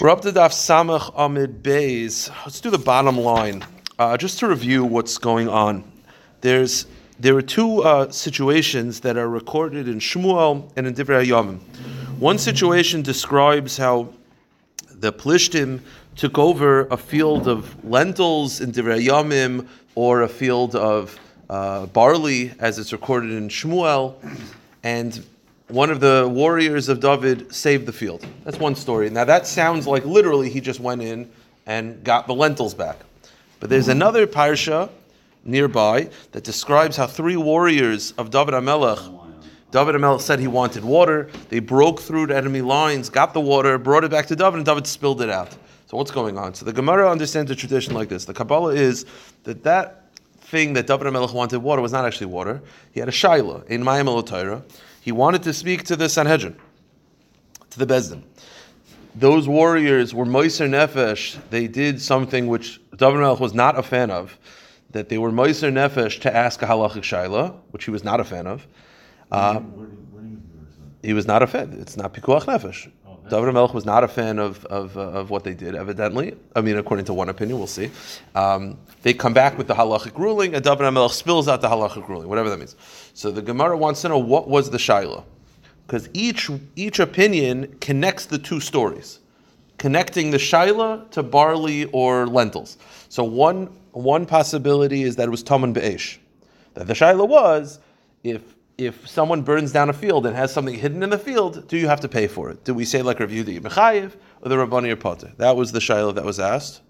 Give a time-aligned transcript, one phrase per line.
[0.00, 2.30] We're up to Daf Samach Amid Bays.
[2.46, 3.62] Let's do the bottom line.
[3.98, 5.84] Uh, just to review what's going on.
[6.40, 6.86] There's
[7.20, 11.58] there are two uh, situations that are recorded in Shmuel and in Divrei Hayamim.
[12.18, 14.08] One situation describes how
[14.88, 15.80] the Plishtim
[16.16, 22.54] took over a field of lentils in Divrei Hayamim or a field of uh, barley,
[22.58, 24.14] as it's recorded in Shmuel,
[24.82, 25.26] and
[25.68, 28.26] one of the warriors of David saved the field.
[28.44, 29.10] That's one story.
[29.10, 31.30] Now that sounds like literally he just went in
[31.66, 32.98] and got the lentils back.
[33.60, 34.88] But there's another parsha
[35.44, 38.98] nearby that describes how three warriors of David Amelech,
[39.70, 41.28] David Amelech said he wanted water.
[41.50, 44.66] They broke through the enemy lines, got the water, brought it back to David, and
[44.66, 45.52] David spilled it out.
[45.86, 46.54] So what's going on?
[46.54, 48.24] So the Gemara understands the tradition like this.
[48.24, 49.04] The Kabbalah is
[49.44, 50.04] that that
[50.40, 52.62] thing that David Amelech wanted water was not actually water.
[52.92, 54.62] He had a shaila in Mayim Torah.
[55.08, 56.54] He wanted to speak to the Sanhedrin,
[57.70, 58.24] to the Bezdin.
[59.14, 61.38] Those warriors were Moiser Nefesh.
[61.48, 64.38] They did something which David Melech was not a fan of,
[64.90, 68.24] that they were Moiser Nefesh to ask a halachic shaila, which he was not a
[68.24, 68.66] fan of.
[69.32, 69.60] Uh,
[71.02, 71.78] he was not a fan.
[71.80, 72.92] It's not pikuach nefesh.
[73.30, 76.36] David Melech was not a fan of, of, uh, of what they did, evidently.
[76.56, 77.90] I mean, according to one opinion, we'll see.
[78.34, 82.08] Um, they come back with the halachic ruling, and David Melech spills out the halachic
[82.08, 82.76] ruling, whatever that means.
[83.14, 85.24] So the Gemara wants to know what was the shaila,
[85.86, 89.20] because each each opinion connects the two stories,
[89.78, 92.78] connecting the shaila to barley or lentils.
[93.08, 96.18] So one one possibility is that it was Taman Be'esh,
[96.74, 97.78] that the shaila was
[98.24, 98.42] if
[98.78, 101.88] if someone burns down a field and has something hidden in the field, do you
[101.88, 102.64] have to pay for it?
[102.64, 105.32] Do we say like review the Mechayiv or the Rabbani or Potter?
[105.36, 106.80] That was the Shiloh that was asked.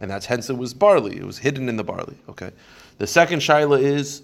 [0.00, 1.16] And that's hence it was barley.
[1.16, 2.16] It was hidden in the barley.
[2.28, 2.52] Okay.
[2.98, 4.22] The second Shiloh is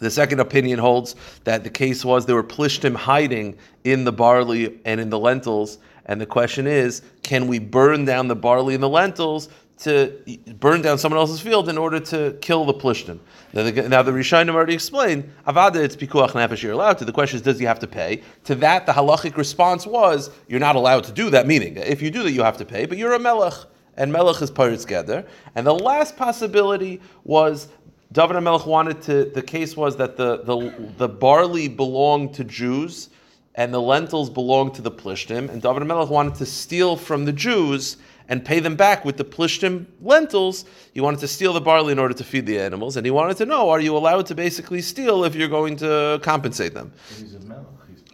[0.00, 4.80] the second opinion holds that the case was there were plishtim hiding in the barley
[4.84, 5.78] and in the lentils.
[6.06, 9.48] And the question is, can we burn down the barley and the lentils
[9.80, 13.20] to burn down someone else's field in order to kill the plishtim.
[13.52, 17.04] Now the, now the Rishonim already explained, Avada, it's pikuach nefesh, you're allowed to.
[17.04, 18.22] The question is, does he have to pay?
[18.44, 22.10] To that, the halachic response was, you're not allowed to do that, meaning, if you
[22.10, 23.54] do that, you have to pay, but you're a melech,
[23.96, 25.26] and melech is paritz geder.
[25.54, 27.68] And the last possibility was,
[28.10, 33.10] David Melech wanted to, the case was that the, the, the barley belonged to Jews,
[33.54, 37.32] and the lentils belonged to the plishtim, and David Melech wanted to steal from the
[37.32, 37.96] Jews
[38.28, 40.64] and pay them back with the plishtim lentils.
[40.92, 43.36] He wanted to steal the barley in order to feed the animals, and he wanted
[43.38, 46.92] to know: Are you allowed to basically steal if you're going to compensate them?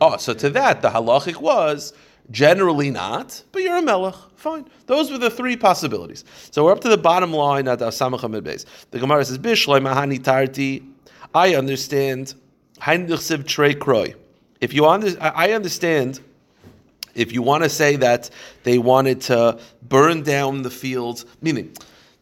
[0.01, 1.93] Oh, so to that the halachic was
[2.31, 4.15] generally not, but you're a melech.
[4.37, 4.67] Fine.
[4.87, 6.25] Those were the three possibilities.
[6.51, 8.67] So we're up to the bottom line at Asamach base.
[8.91, 10.83] The Gemara says, "Bishloi mahani tarti."
[11.35, 12.35] I understand.
[14.61, 16.21] If you under, I understand
[17.15, 18.31] if you want to say that
[18.63, 21.75] they wanted to burn down the fields, meaning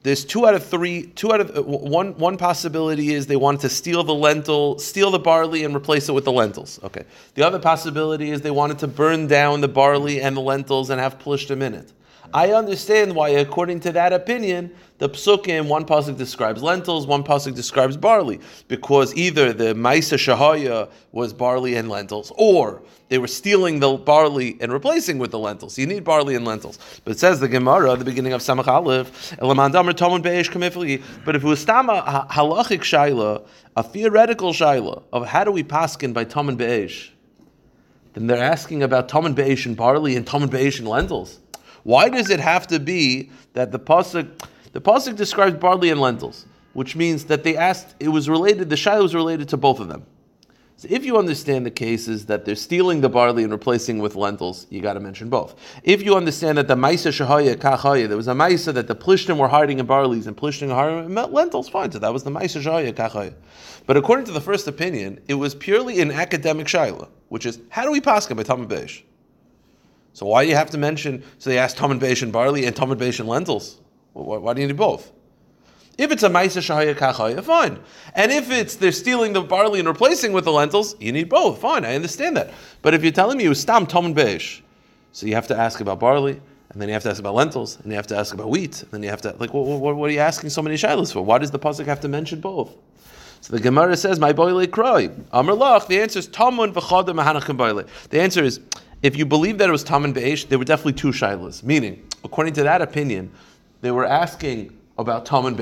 [0.02, 2.16] there's two out of three, two out of uh, one.
[2.18, 6.12] One possibility is they wanted to steal the lentil, steal the barley, and replace it
[6.12, 6.80] with the lentils.
[6.82, 7.04] Okay.
[7.34, 11.00] The other possibility is they wanted to burn down the barley and the lentils and
[11.00, 11.92] have them in it.
[12.34, 17.54] I understand why, according to that opinion, the psukim, one pasuk describes lentils, one pasuk
[17.54, 23.80] describes barley, because either the Maisa Shahaya was barley and lentils, or they were stealing
[23.80, 25.76] the barley and replacing with the lentils.
[25.76, 26.78] You need barley and lentils.
[27.04, 29.36] But it says the Gemara at the beginning of Samach Aleph,
[31.24, 36.14] but if it was Tama halachic shaila, a theoretical shaila of how do we paskin
[36.14, 37.10] by Taman Be'esh,
[38.14, 41.40] then they're asking about Taman Be'esh and barley and Taman Be'esh and lentils.
[41.84, 44.30] Why does it have to be that the pasuk
[44.72, 48.70] the pasuk describes barley and lentils, which means that they asked it was related.
[48.70, 50.06] The shiloh was related to both of them.
[50.76, 54.66] So if you understand the cases that they're stealing the barley and replacing with lentils,
[54.70, 55.54] you got to mention both.
[55.84, 59.36] If you understand that the Maisa Shahaya Kachaya, there was a Maisa that the Plishtim
[59.36, 61.92] were hiding in barleys and Plishtim hiding in lentils, fine.
[61.92, 63.34] So that was the Maisa Shahaya Kachaya.
[63.86, 67.84] But according to the first opinion, it was purely an academic Shiloh, which is how
[67.84, 69.02] do we pass by Beish?
[70.12, 71.22] So why do you have to mention?
[71.38, 73.80] So they asked Beish and barley and Beish and lentils.
[74.12, 75.10] Why, why, do you need both?
[75.98, 77.78] If it's a Maisa Shahaya Kachaya, fine.
[78.14, 81.60] And if it's they're stealing the barley and replacing with the lentils, you need both.
[81.60, 82.52] Fine, I understand that.
[82.82, 84.60] But if you're telling me it was Stam Talmud Beish,
[85.12, 86.40] so you have to ask about barley,
[86.70, 88.82] and then you have to ask about lentils, and you have to ask about wheat,
[88.82, 91.12] and then you have to like, what, what, what are you asking so many shilas
[91.12, 91.22] for?
[91.22, 92.74] Why does the pasuk have to mention both?
[93.42, 95.88] So the Gemara says, "My boile cry." Amr lach.
[95.88, 97.88] The answer is Tamun v'chadam mahanachim.
[98.08, 98.60] The answer is
[99.02, 101.62] if you believe that it was Tam and there were definitely two shilas.
[101.62, 103.30] Meaning, according to that opinion,
[103.80, 105.56] they were asking about Tam and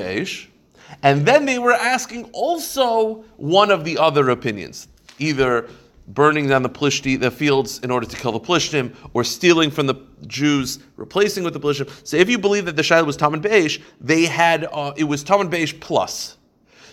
[1.03, 4.89] and then they were asking also one of the other opinions.
[5.19, 5.69] Either
[6.09, 9.87] burning down the plishti, the fields in order to kill the plishtim, or stealing from
[9.87, 9.95] the
[10.27, 11.89] Jews, replacing with the plishtim.
[12.07, 15.23] So if you believe that the shaila was Taman Beish, they had uh, it was
[15.23, 16.37] Taman Beish plus.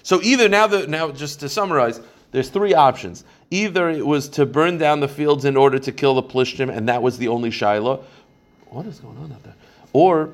[0.04, 2.00] So either now the now just to summarize,
[2.32, 3.24] there's three options.
[3.52, 6.88] Either it was to burn down the fields in order to kill the plishtim, and
[6.90, 8.04] that was the only shaila.
[8.70, 9.56] What is going on out there?
[9.94, 10.32] Or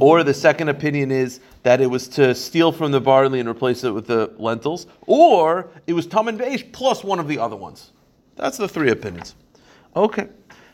[0.00, 3.84] or the second opinion is that it was to steal from the barley and replace
[3.84, 7.56] it with the lentils, or it was tam and beish plus one of the other
[7.56, 7.92] ones.
[8.36, 9.34] That's the three opinions.
[9.94, 10.28] Okay.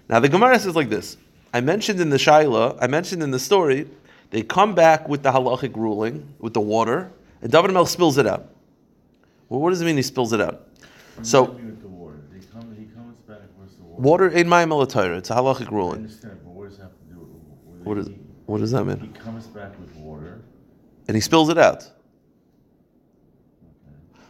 [0.09, 1.17] Now the Gemara says like this.
[1.53, 3.89] I mentioned in the Shaila, I mentioned in the story,
[4.31, 7.11] they come back with the halachic ruling, with the water,
[7.43, 8.47] and David Melech spills it out.
[9.49, 10.69] Well, what does it mean he spills it out?
[11.23, 11.59] So,
[13.81, 16.01] water in my military, it's a halachic ruling.
[16.01, 18.09] I understand, but what does that have to do with What is
[18.47, 19.01] what does that mean?
[19.01, 20.41] He comes back with water.
[21.09, 21.91] And he spills it out.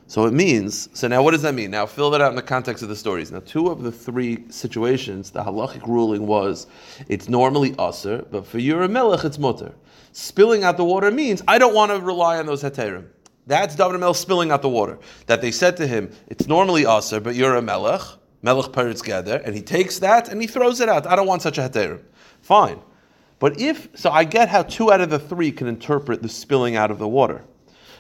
[0.09, 1.71] So it means, so now what does that mean?
[1.71, 3.33] Now fill that out in the context of the stories.
[3.33, 6.69] Now, two of the three situations, the halachic ruling was
[7.09, 9.75] it's normally assur, but for your melech, it's mutter.
[10.13, 13.09] Spilling out the water means I don't want to rely on those heterim.
[13.47, 14.99] That's David Melech spilling out the water.
[15.27, 18.03] That they said to him, it's normally assur, but you're a melech,
[18.43, 21.07] melech paritz geder, and he takes that and he throws it out.
[21.07, 22.03] I don't want such a heterim.
[22.43, 22.81] Fine.
[23.39, 26.75] But if, so I get how two out of the three can interpret the spilling
[26.75, 27.45] out of the water.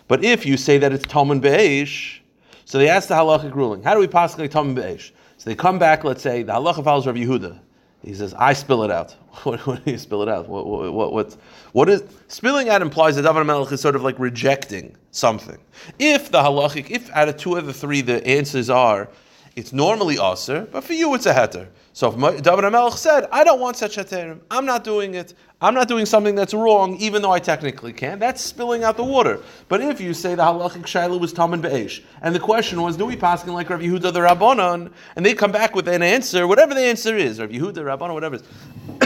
[0.08, 2.20] But if you say that it's Taman Be'esh,
[2.64, 5.12] so they ask the halachic ruling, how do we possibly Taman Be'esh?
[5.36, 7.60] So they come back, let's say, the halacha follows Rav Yehuda.
[8.06, 9.10] He says, I spill it out.
[9.42, 10.48] what, what do you spill it out?
[10.48, 11.36] What, what, what,
[11.72, 15.58] what, is, spilling out implies that David Melech is sort of like rejecting something.
[15.98, 19.08] If the halachic, if out of two of the three the answers are,
[19.56, 21.66] it's normally aser, but for you it's a heter.
[21.96, 25.32] So if David HaMelech said, I don't want such heterim, I'm not doing it,
[25.62, 29.02] I'm not doing something that's wrong, even though I technically can, that's spilling out the
[29.02, 29.40] water.
[29.70, 33.06] But if you say the halachic shaila was Taman Be'esh, and the question was, do
[33.06, 36.74] we pass like Rav Yehuda the Rabbanon, and they come back with an answer, whatever
[36.74, 38.46] the answer is, Rav Yehuda, Rabbanon, whatever it is,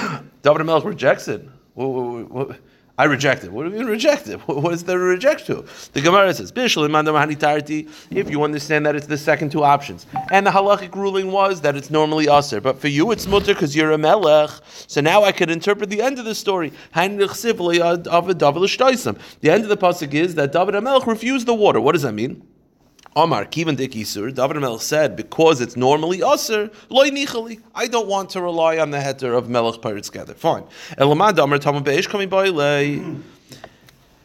[0.43, 1.48] David HaMelech rejects it.
[1.75, 2.58] What, what, what,
[3.00, 3.50] I reject it.
[3.50, 4.38] What do you mean reject it?
[4.47, 5.64] What is there to reject to?
[5.94, 10.05] The Gemara says, if you understand that it's the second two options.
[10.31, 13.75] And the halachic ruling was that it's normally aser, but for you it's mutter because
[13.75, 14.50] you're a melech.
[14.87, 16.75] So now I could interpret the end of the story.
[16.93, 17.29] The end of
[19.70, 21.81] the pasuk is that David Melech refused the water.
[21.81, 22.46] What does that mean?
[23.16, 27.60] Omar, Kivan Dikisur, David Melech said, because it's normally Aser, loy nichali.
[27.74, 30.34] I don't want to rely on the heter of Melech Pirates together.
[30.34, 30.62] Fine.
[30.96, 33.18] Elamad Amar Tamar Beish by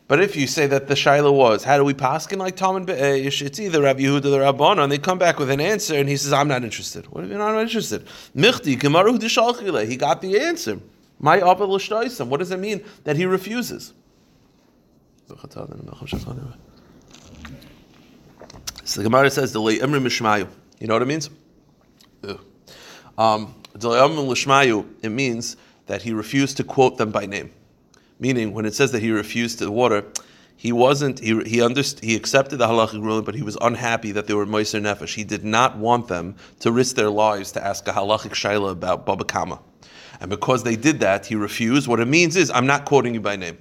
[0.08, 3.42] But if you say that the Shaila was, how do we paskin like Taman Be'esh?
[3.42, 6.16] It's either Rabbi Yehuda or Rabban, and they come back with an answer, and he
[6.16, 7.08] says, I'm not interested.
[7.08, 8.06] What if you're not interested?
[8.36, 10.80] Michti, Gemaru He got the answer.
[11.20, 13.94] My What does it mean that he refuses?
[18.86, 20.48] So the Gemara says, "Delay emrim mishmayu."
[20.80, 21.30] You know what it means?
[23.18, 27.52] Um, it means that he refused to quote them by name.
[28.20, 30.06] Meaning, when it says that he refused to water,
[30.56, 31.20] he wasn't.
[31.20, 32.04] He he understood.
[32.04, 35.16] He accepted the halachic ruling, but he was unhappy that they were moiser nefesh.
[35.16, 39.06] He did not want them to risk their lives to ask a halachic shaila about
[39.06, 39.60] baba kama,
[40.20, 41.88] and because they did that, he refused.
[41.88, 43.58] What it means is, I'm not quoting you by name.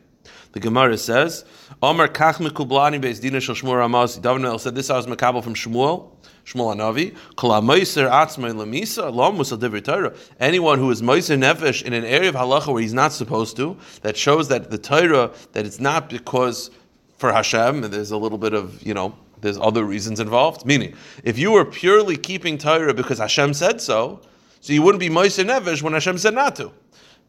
[0.54, 1.44] The Gemara says,
[1.82, 4.22] Omar kach mekublani beis dina shel Shmuel Ramasi.
[4.22, 6.12] David said this I was from Shmuel.
[6.44, 10.14] Shmuel Anavi, Kol meiser atzmei lemisa, lo musal divrei Torah.
[10.38, 13.76] Anyone who is meiser nefesh in an area of halacha where he's not supposed to,
[14.02, 16.70] that shows that the Torah, that it's not because
[17.18, 20.64] for Hashem, there's a little bit of, you know, there's other reasons involved.
[20.64, 24.20] Meaning, if you were purely keeping Torah because Hashem said so,
[24.60, 26.70] so you wouldn't be meiser nefesh when Hashem said not to.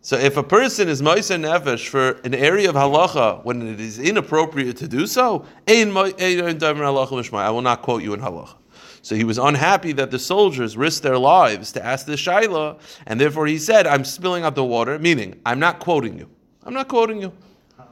[0.05, 3.97] So if a person is Ma'aser Nefesh for an area of halacha when it is
[3.97, 8.53] inappropriate to do so, I will not quote you in halacha.
[9.01, 13.19] So he was unhappy that the soldiers risked their lives to ask the Shaila, and
[13.19, 16.29] therefore he said, I'm spilling out the water, meaning, I'm not quoting you.
[16.63, 17.33] I'm not quoting you.
[17.79, 17.87] I'm,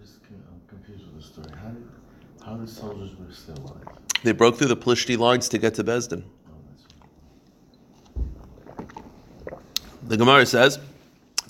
[0.00, 0.20] just
[0.68, 1.50] confused with the story.
[1.60, 1.88] How did,
[2.46, 3.80] how did soldiers risk their lives?
[4.22, 6.22] They broke through the Plishti lines to get to Besdin.
[9.50, 9.58] Oh,
[10.06, 10.78] the Gemara says,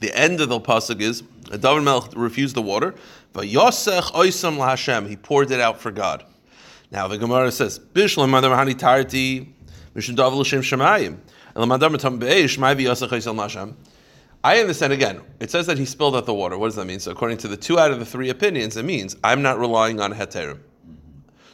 [0.02, 2.94] the end of the pasuk is David Melech refused the water,
[3.32, 6.24] but Yosech Oisam LaHashem, he poured it out for God.
[6.90, 9.54] Now the Gemara says, Bishlam Madam Hani Tarti,
[9.94, 11.18] Mishum Dav L'Shem Shemayim,
[11.54, 13.74] Yosech Oisam.
[14.44, 15.20] I understand again.
[15.38, 16.58] It says that he spilled out the water.
[16.58, 16.98] What does that mean?
[16.98, 20.00] So according to the two out of the three opinions, it means I'm not relying
[20.00, 20.58] on heterim.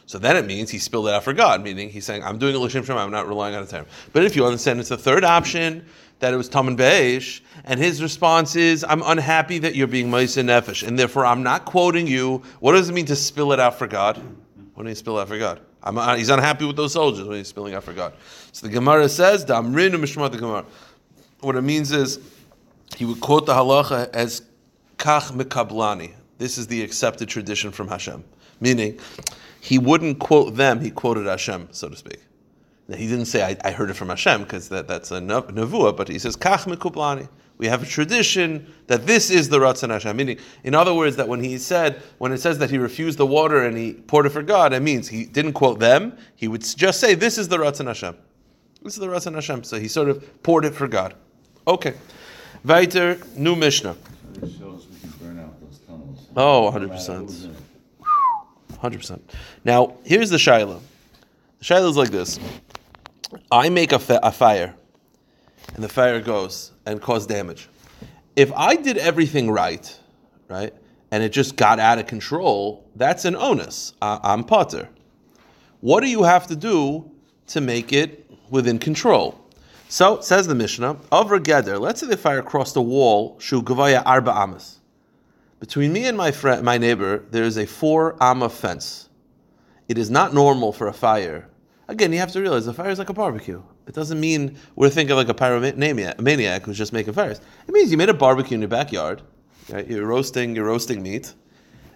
[0.07, 2.55] So then it means he spilled it out for God, meaning he's saying I'm doing
[2.55, 3.85] a l'shem I'm not relying on heterim.
[4.11, 5.85] But if you understand it's the third option,
[6.19, 10.43] that it was Taman Beish, and his response is, I'm unhappy that you're being Maisa
[10.43, 12.43] Nefesh, and therefore I'm not quoting you.
[12.59, 14.21] What does it mean to spill it out for God?
[14.73, 15.61] What do you spill out for God?
[15.81, 18.13] I'm, uh, he's unhappy with those soldiers when he's spilling out for God.
[18.51, 20.65] So the Gemara says, Damrin Mishmat the Gemara.
[21.39, 22.19] What it means is,
[22.97, 24.41] he would quote the halacha as
[24.97, 26.11] Kach Mekablani.
[26.37, 28.23] This is the accepted tradition from Hashem.
[28.59, 28.99] Meaning,
[29.61, 32.19] he wouldn't quote them, he quoted Hashem, so to speak.
[32.95, 36.07] He didn't say, I, I heard it from Hashem, because that, that's a nevuah, but
[36.07, 37.29] he says, Kach Mekublani.
[37.57, 40.15] We have a tradition that this is the Ratzon Hashem.
[40.15, 43.25] Meaning, in other words, that when he said, when it says that he refused the
[43.25, 46.17] water and he poured it for God, it means he didn't quote them.
[46.37, 48.15] He would just say, "This is the Ratzon Hashem.
[48.81, 51.15] This is the Ratzon Hashem." So he sort of poured it for God.
[51.67, 51.95] Okay.
[52.63, 53.97] Weiter, new Mishnah.
[56.37, 57.25] Oh, 100 matter percent.
[57.25, 57.57] who's in it.
[58.79, 59.35] Hundred percent.
[59.65, 60.79] Now, here's the shaila.
[61.59, 62.39] The shaila is like this:
[63.51, 64.75] I make a, fa- a fire,
[65.75, 67.69] and the fire goes and cause damage.
[68.35, 69.99] If I did everything right,
[70.47, 70.73] right,
[71.11, 73.93] and it just got out of control, that's an onus.
[74.01, 74.89] I- I'm potter.
[75.81, 77.09] What do you have to do
[77.47, 79.39] to make it within control?
[79.87, 81.79] So says the Mishnah, over Geder.
[81.79, 84.79] Let's say the fire crossed a wall, shu gavaya arba amas.
[85.59, 89.09] Between me and my friend, my neighbor, there is a four amma fence.
[89.87, 91.48] It is not normal for a fire.
[91.89, 93.63] Again, you have to realize a fire is like a barbecue.
[93.87, 97.41] It doesn't mean we're thinking like a pyromaniac maniac who's just making fires.
[97.67, 99.23] It means you made a barbecue in your backyard.
[99.69, 99.87] Right?
[99.87, 101.33] You're roasting, you're roasting meat,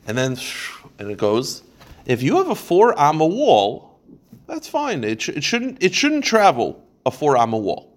[0.08, 0.36] and then
[1.00, 1.62] and it goes.
[2.08, 4.00] If you have a four amma wall,
[4.48, 5.04] that's fine.
[5.04, 7.96] It, sh- it shouldn't it shouldn't travel a four amma wall.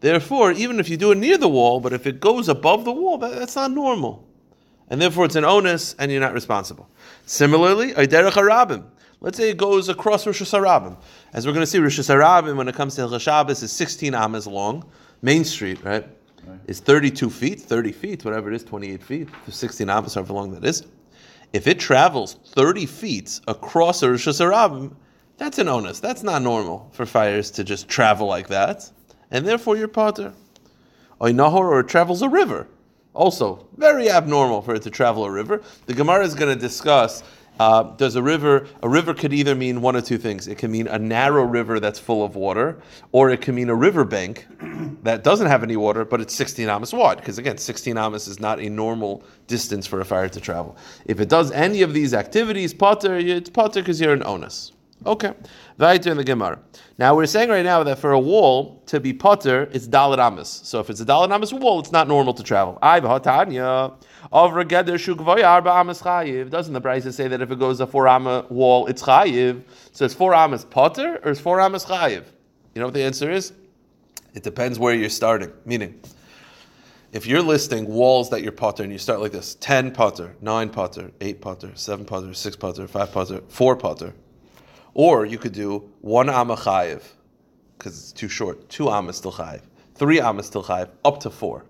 [0.00, 2.92] Therefore, even if you do it near the wall, but if it goes above the
[2.92, 4.26] wall, that, that's not normal.
[4.90, 6.90] And therefore, it's an onus, and you're not responsible.
[7.24, 8.84] Similarly, a Derech Harabim.
[9.24, 10.98] Let's say it goes across rishus harabim.
[11.32, 14.14] As we're going to see, rishus harabim, when it comes to Hilchah Shabbos, is 16
[14.14, 14.84] amas long.
[15.22, 16.06] Main Street, right,
[16.66, 20.62] is 32 feet, 30 feet, whatever it is, 28 feet, 16 amas, however long that
[20.62, 20.84] is.
[21.54, 24.94] If it travels 30 feet across a rishus harabim,
[25.38, 26.00] that's an onus.
[26.00, 28.90] That's not normal for fires to just travel like that.
[29.30, 30.34] And therefore, you're potter.
[31.18, 32.68] Or nahor, or it travels a river.
[33.14, 35.62] Also, very abnormal for it to travel a river.
[35.86, 37.22] The Gemara is going to discuss.
[37.60, 38.66] Uh, does a river?
[38.82, 40.48] A river could either mean one of two things.
[40.48, 42.80] It can mean a narrow river that's full of water,
[43.12, 44.46] or it can mean a riverbank
[45.04, 47.18] that doesn't have any water, but it's 16 amas wide.
[47.18, 50.76] Because again, 16 amas is not a normal distance for a fire to travel.
[51.06, 54.72] If it does any of these activities, potter, it's potter because you're an onus.
[55.06, 55.34] Okay,
[55.76, 56.58] weiter in the Gemara.
[56.96, 60.46] Now we're saying right now that for a wall to be potter, it's dalit.
[60.46, 62.78] So if it's a dalit wall, it's not normal to travel.
[62.80, 63.92] I hatanya
[64.32, 66.50] of regeder shukvoy arba chayiv.
[66.50, 69.62] Doesn't the Brisa say that if it goes a four amma wall, it's chayiv?
[69.92, 72.24] So it's four amas potter or it's four amas chayiv?
[72.74, 73.52] You know what the answer is?
[74.34, 75.52] It depends where you're starting.
[75.64, 76.00] Meaning,
[77.12, 80.70] if you're listing walls that you're potter and you start like this 10 potter, 9
[80.70, 84.14] potter, 8 potter, 7 potter, 6 potter, 5 potter, 4 potter,
[84.94, 87.02] or you could do 1 amma chayiv,
[87.78, 89.60] because it's too short, 2 amma still chayiv,
[89.94, 91.64] 3 amma still chayiv, up to 4.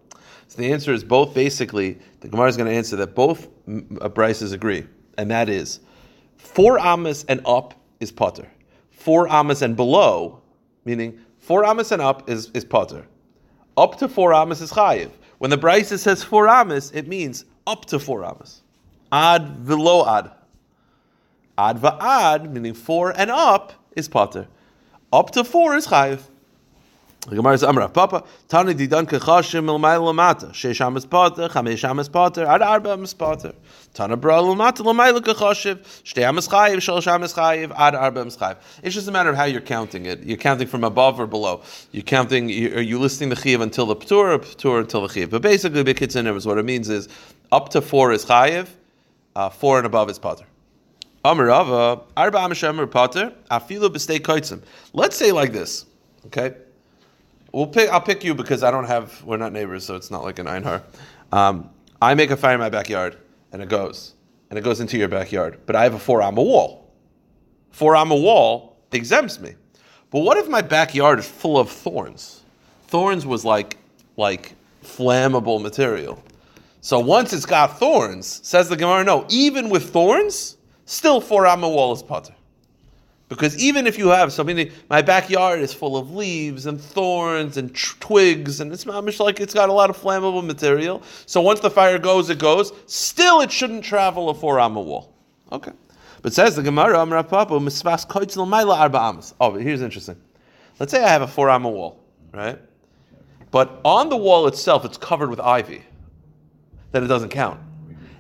[0.49, 3.99] So the answer is both basically, the Gemara is going to answer that both mm,
[4.01, 4.87] uh, Brisas agree,
[5.19, 5.81] and that is
[6.37, 8.51] 4 ammas and up is potter.
[8.91, 10.41] 4 ammas and below,
[10.85, 13.07] meaning 4 ammas and up is, is potter.
[13.77, 15.11] Up to 4 ammas is chayiv.
[15.39, 18.63] When the Brisa says 4 ammas, it means up to 4 ammas.
[19.11, 20.31] Ad velo ad.
[21.57, 24.47] Ad va'ad, meaning 4 and up, is potter.
[25.13, 26.21] Up to 4 is chayiv.
[27.27, 32.07] The Gemara says, Amra, Papa, Tani didan kechashim l'mayla lamata, sheish amas potter, chamesh amas
[32.07, 33.55] potter, ad arba amas potter.
[33.95, 38.59] Tana bra lamata l'mayla kechashiv, shtei amas chayiv, shalosh amas chayiv, ad arba amas chayiv.
[38.83, 40.23] It's just a matter of how you're counting it.
[40.23, 41.63] You're counting from above or below.
[41.93, 45.31] You're counting, are you listing the chayiv until the ptur or ptur until the chayiv?
[45.31, 47.09] But basically, Bekitzin is what it means is,
[47.51, 48.69] up to 4 is chayiv,
[49.35, 50.45] uh, 4 and above is potter.
[51.25, 54.61] Amar Rava, Arba Amashem Potter, Afilu B'stei Koitzim.
[54.93, 55.87] Let's say like this,
[56.27, 56.55] okay?
[57.55, 57.89] We'll pick.
[57.89, 59.23] I'll pick you because I don't have.
[59.23, 60.83] We're not neighbors, so it's not like an Einhar.
[61.31, 61.71] Um,
[62.03, 63.17] I make a fire in my backyard,
[63.53, 64.15] and it goes,
[64.51, 65.61] and it goes into your backyard.
[65.65, 66.93] But I have a four amma wall.
[67.71, 69.55] Four amma wall exempts me.
[70.11, 72.43] But what if my backyard is full of thorns?
[72.89, 73.79] Thorns was like
[74.17, 76.21] like flammable material.
[76.81, 80.57] So once it's got thorns, says the Gemara, no, even with thorns,
[80.87, 82.35] still four amma wall is potter.
[83.35, 87.75] Because even if you have something, my backyard is full of leaves and thorns and
[87.75, 91.03] tr- twigs, and it's like it's got a lot of flammable material.
[91.27, 92.73] So once the fire goes, it goes.
[92.87, 95.15] Still, it shouldn't travel a four amma wall.
[95.51, 95.73] Okay.
[96.23, 98.09] But says the Gemara, Amar Papa, misvas
[98.69, 99.35] arba amas.
[99.41, 100.17] Oh, but here's interesting.
[100.79, 102.59] Let's say I have a four amma wall, right?
[103.51, 105.83] But on the wall itself, it's covered with ivy.
[106.93, 107.61] Then it doesn't count.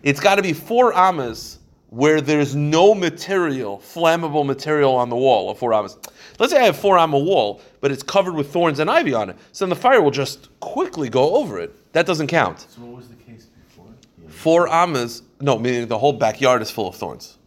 [0.02, 1.60] It's got to be four amas
[1.94, 5.96] where there's no material, flammable material on the wall of four amas.
[6.40, 9.30] Let's say I have four amma wall, but it's covered with thorns and ivy on
[9.30, 9.36] it.
[9.52, 11.92] So then the fire will just quickly go over it.
[11.92, 12.66] That doesn't count.
[12.68, 13.86] So what was the case before?
[14.20, 14.28] Yeah.
[14.28, 17.38] Four amas, no, meaning the whole backyard is full of thorns.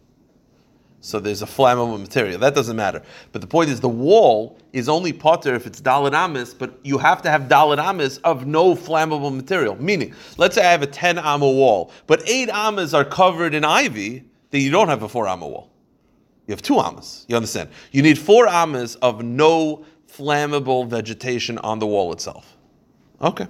[1.02, 2.38] So there's a flammable material.
[2.38, 3.02] That doesn't matter.
[3.32, 6.96] But the point is, the wall is only potter if it's dalit amas, but you
[6.96, 9.76] have to have dalit amas of no flammable material.
[9.76, 13.62] Meaning, let's say I have a 10 amma wall, but eight amas are covered in
[13.62, 15.70] ivy, then you don't have a four amma wall.
[16.46, 17.26] You have two amas.
[17.28, 17.68] You understand?
[17.92, 22.56] You need four amas of no flammable vegetation on the wall itself.
[23.20, 23.46] Okay.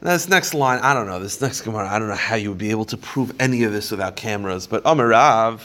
[0.00, 1.18] Now this next line, I don't know.
[1.18, 3.72] This next Gemara, I don't know how you would be able to prove any of
[3.72, 4.68] this without cameras.
[4.68, 5.60] But Amarav,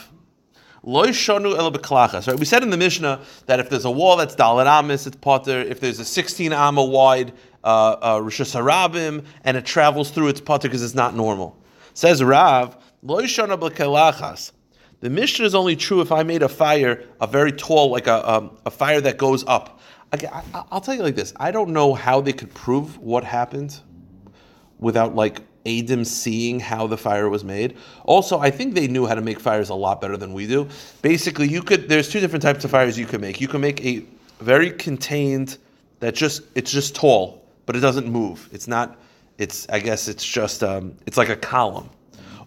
[0.82, 1.72] loy el.
[1.72, 2.40] Right?
[2.40, 5.60] We said in the Mishnah that if there's a wall that's dalit amis, it's potter.
[5.60, 7.34] If there's a 16 amma wide
[7.64, 11.56] uh, uh, harabim and it travels through, it's potter because it's not normal.
[11.94, 12.78] Says Rav.
[15.02, 18.32] The Mishnah is only true if I made a fire, a very tall, like a,
[18.32, 19.82] um, a fire that goes up.
[20.14, 20.42] Okay, I,
[20.72, 21.34] I'll tell you like this.
[21.38, 23.78] I don't know how they could prove what happened
[24.80, 27.76] without like Adam seeing how the fire was made.
[28.06, 30.70] Also, I think they knew how to make fires a lot better than we do.
[31.02, 33.42] Basically, you could there's two different types of fires you can make.
[33.42, 34.06] You can make a
[34.40, 35.58] very contained
[36.00, 38.48] that just it's just tall, but it doesn't move.
[38.54, 38.98] It's not
[39.38, 41.90] it's I guess it's just um, it's like a column.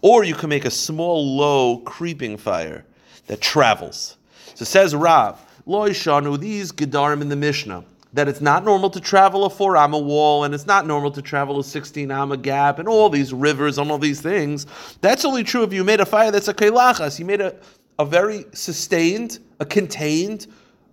[0.03, 2.85] Or you can make a small low creeping fire
[3.27, 4.17] that travels.
[4.55, 9.01] So says Rav, Loy Shanu, these Gedarim in the Mishnah that it's not normal to
[9.01, 12.79] travel a four amma wall and it's not normal to travel a 16 amma gap
[12.79, 14.67] and all these rivers and all these things.
[15.03, 17.19] That's only true if you made a fire that's a kailachas.
[17.19, 17.55] You made a,
[17.99, 20.47] a very sustained, a contained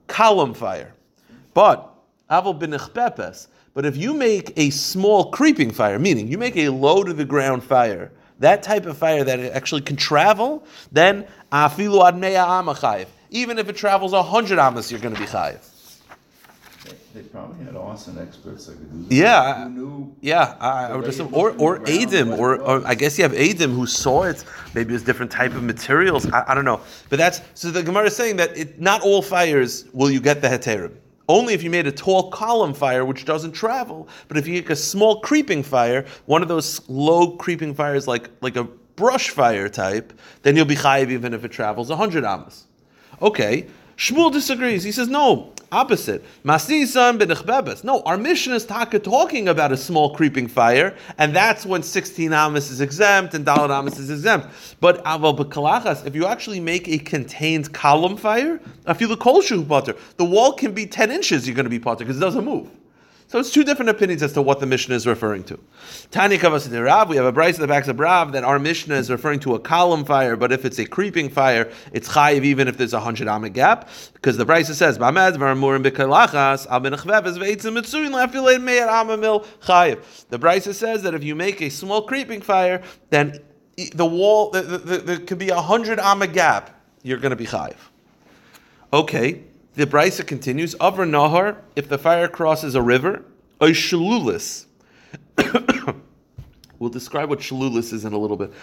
[0.08, 0.94] column fire.
[1.54, 1.90] But,
[2.30, 2.72] avol bin
[3.74, 7.26] but if you make a small creeping fire, meaning you make a low to the
[7.26, 8.12] ground fire,
[8.44, 13.08] that type of fire that it actually can travel, then afilu ad mea amachayev.
[13.32, 15.70] Even if it travels a hundred amas, you're going to be chayev.
[17.14, 19.16] They probably had awesome experts that could do that.
[19.16, 20.16] Yeah, Who knew?
[20.22, 23.72] yeah, I, I would just, or or Adim, or, or I guess you have Adim
[23.74, 24.44] who saw it.
[24.74, 26.30] Maybe it's different type of materials.
[26.32, 27.70] I, I don't know, but that's so.
[27.70, 30.94] The Gemara is saying that it, not all fires will you get the heterim.
[31.30, 34.08] Only if you made a tall column fire which doesn't travel.
[34.28, 38.30] But if you get a small creeping fire, one of those low creeping fires like
[38.42, 42.66] like a brush fire type, then you'll be chayiv even if it travels hundred amas.
[43.22, 44.84] Okay, Shmuel disagrees.
[44.84, 46.24] He says no, opposite.
[47.84, 52.32] No, our Mishnah is taka talking about a small creeping fire, and that's when 16
[52.32, 54.48] amas is exempt and dalad amas is exempt.
[54.80, 59.64] But if you actually make a contained column fire, I feel the kol shu.
[59.64, 61.48] The wall can be 10 inches.
[61.48, 62.70] You're going to be potter because it doesn't move.
[63.34, 65.60] So it's two different opinions as to what the Mishnah is referring to.
[66.12, 69.10] Kavas Rav, we have a Brisa in the backs of Rav that our Mishnah is
[69.10, 72.78] referring to a column fire, but if it's a creeping fire, it's chayiv even if
[72.78, 75.00] there's a hundred amma gap, because the Brisa says.
[75.00, 75.06] The
[80.38, 83.40] Brisa says that if you make a small creeping fire, then
[83.96, 87.78] the wall, there could be a hundred amma gap, you're going to be chayiv.
[88.94, 89.42] Okay.
[89.76, 93.24] The Brisa continues, Avra Nahar, if the fire crosses a river,
[93.60, 94.66] a shalulis.
[96.80, 98.54] we'll describe what shalulis is in a little bit.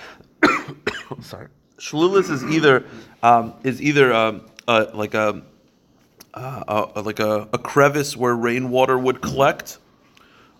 [1.21, 1.49] Sorry.
[1.79, 2.85] Shalulis is either
[3.23, 5.43] um, is either um, uh, like a
[6.35, 6.39] uh,
[6.95, 9.79] uh, like a, a, crevice where rainwater would collect,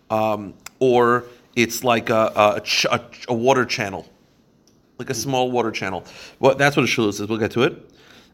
[0.09, 2.87] um, or it's like a, a, ch-
[3.29, 4.09] a, water channel,
[4.99, 6.05] like a small water channel.
[6.41, 7.29] Well, that's what a shalulis is.
[7.29, 7.89] We'll get to it.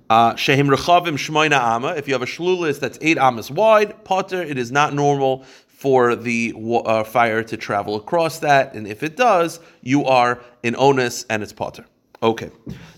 [0.08, 1.94] Uh, Shehim rechavim shmoina ama.
[1.96, 6.16] If you have a shlulis that's eight amas wide, potter, it is not normal for
[6.16, 11.26] the uh, fire to travel across that, and if it does, you are in onus
[11.28, 11.84] and it's potter.
[12.22, 12.50] Okay,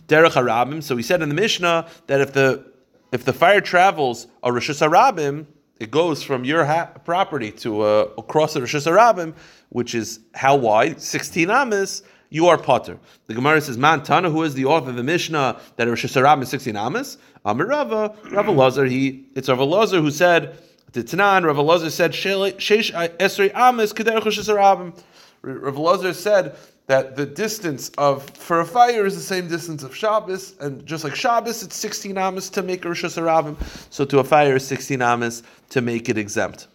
[0.06, 0.82] derech harabim.
[0.82, 2.70] So we said in the Mishnah that if the
[3.10, 5.46] if the fire travels a rishus harabim,
[5.80, 9.34] it goes from your ha- property to uh, across the rishus harabim,
[9.70, 11.00] which is how wide?
[11.00, 12.98] Sixteen amas you are potter.
[13.26, 16.42] The Gemara says, Man Tana, who is the author of the Mishnah that rishus harabim
[16.42, 17.18] is 16 Amas?
[17.44, 20.58] Amir Rava, Rava Lazar, he, it's Rava Lazar who said,
[20.92, 24.98] to Tanan, Rava Lazar said, Shesh uh, Esrei Amas, Kederech rishus harabim.
[25.42, 29.94] Rava Lazar said that the distance of, for a fire is the same distance of
[29.94, 33.56] Shabbos, and just like Shabbos, it's 16 Amas to make rishus harabim,
[33.90, 36.68] so to a fire is 16 Amas to make it exempt.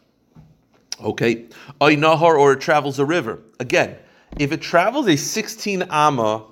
[1.04, 1.46] Okay.
[1.82, 3.40] Oy Nahar, or it travels a river.
[3.60, 3.98] Again,
[4.40, 6.46] if it travels a 16 amma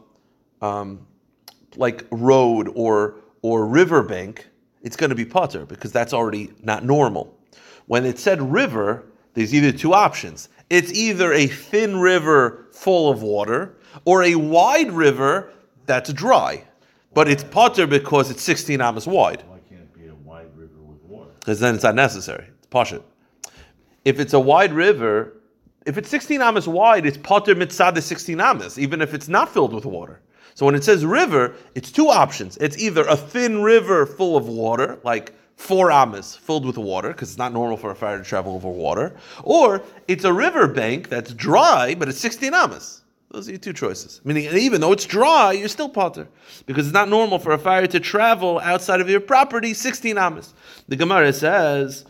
[0.61, 1.05] um,
[1.75, 4.47] like road or or riverbank,
[4.83, 7.35] it's going to be putter because that's already not normal.
[7.87, 10.49] When it said river, there's either two options.
[10.69, 15.51] It's either a thin river full of water or a wide river
[15.87, 16.63] that's dry,
[17.13, 19.43] but it's potter because it's 16 amas wide.
[19.47, 21.31] Why can't it be a wide river with water?
[21.39, 22.47] because then it's not necessary.
[22.59, 23.01] It's pashit.
[24.05, 25.40] If it's a wide river,
[25.85, 29.49] if it's 16 amas wide, it's potter mitzad the 16 amas, even if it's not
[29.49, 30.19] filled with water.
[30.53, 32.57] So when it says river, it's two options.
[32.57, 37.29] It's either a thin river full of water, like four amas filled with water, because
[37.29, 41.09] it's not normal for a fire to travel over water, or it's a river bank
[41.09, 43.01] that's dry, but it's 16 amas.
[43.31, 44.19] Those are your two choices.
[44.25, 46.27] Meaning, even though it's dry, you're still potter
[46.65, 50.53] because it's not normal for a fire to travel outside of your property 16 amas.
[50.89, 52.05] The Gemara says,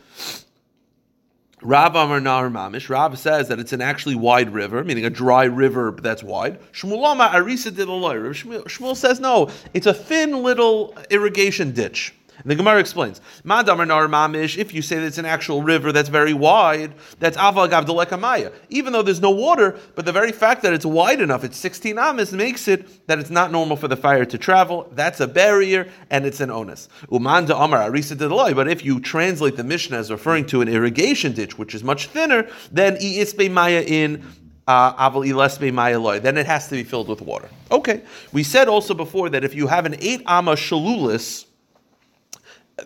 [1.62, 2.90] Rav Amar Nar Mamish.
[2.90, 6.60] Rav says that it's an actually wide river, meaning a dry river that's wide.
[6.72, 12.14] Shmuel Amar Arisa did Shmuel Shmuel says no, it's a thin little irrigation ditch.
[12.44, 15.92] And the Gemara explains, Madamar Nar Mamish, if you say that it's an actual river
[15.92, 18.54] that's very wide, that's Aval Gavdalekamaya.
[18.70, 21.98] Even though there's no water, but the very fact that it's wide enough, it's 16
[21.98, 24.90] amas, makes it that it's not normal for the fire to travel.
[24.94, 26.90] That's a barrier, and it's an onus.
[27.10, 28.56] Umanda Amar Arisa Didalai.
[28.56, 32.08] But if you translate the Mishnah as referring to an irrigation ditch, which is much
[32.08, 34.24] thinner, then Isbe Maya in
[34.68, 37.50] uh, then it has to be filled with water.
[37.72, 38.04] Okay.
[38.32, 41.46] We said also before that if you have an eight amma shalulis,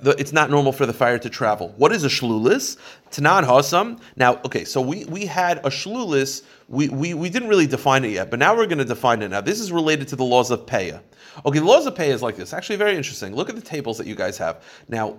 [0.02, 1.74] the, it's not normal for the fire to travel.
[1.78, 2.78] What is a shlulis?
[3.12, 4.00] Tanan hasam.
[4.16, 6.44] Now, okay, so we, we had a shlulis.
[6.68, 9.30] We, we, we didn't really define it yet, but now we're going to define it.
[9.30, 11.02] Now, this is related to the laws of peya.
[11.46, 12.54] Okay, the laws of peya is like this.
[12.54, 13.36] Actually, very interesting.
[13.36, 14.64] Look at the tables that you guys have.
[14.90, 15.18] Now,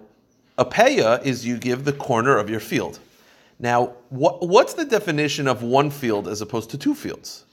[0.59, 2.99] a peya is you give the corner of your field.
[3.59, 7.45] Now, what, what's the definition of one field as opposed to two fields?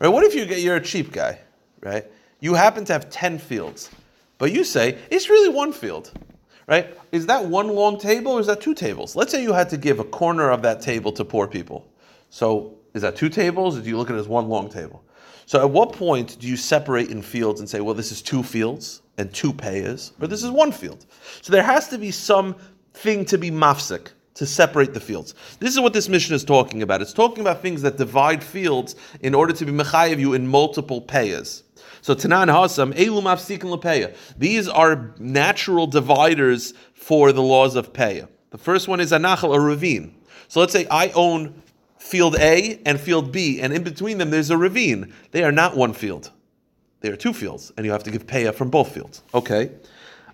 [0.00, 0.08] Right?
[0.08, 1.40] What if you get you're a cheap guy,
[1.80, 2.06] right?
[2.40, 3.90] You happen to have ten fields,
[4.38, 6.10] but you say it's really one field
[6.70, 6.96] right?
[7.10, 9.16] Is that one long table or is that two tables?
[9.16, 11.86] Let's say you had to give a corner of that table to poor people.
[12.30, 15.04] So is that two tables or do you look at it as one long table?
[15.46, 18.44] So at what point do you separate in fields and say, well, this is two
[18.44, 21.06] fields and two payas, or this is one field?
[21.42, 22.54] So there has to be some
[22.94, 25.34] thing to be mafsik to separate the fields.
[25.58, 27.02] This is what this Mishnah is talking about.
[27.02, 31.02] It's talking about things that divide fields in order to be mechayev you in multiple
[31.02, 31.64] payas.
[32.02, 34.14] So Tanan Hasam, Elu Mafsikin Lepeya.
[34.38, 38.28] These are natural dividers for the laws of Peya.
[38.50, 40.14] The first one is Anachal, a ravine.
[40.48, 41.62] So let's say I own
[41.98, 45.12] field A and field B, and in between them there's a ravine.
[45.30, 46.30] They are not one field.
[47.00, 49.22] They are two fields, and you have to give Peya from both fields.
[49.32, 49.70] Okay.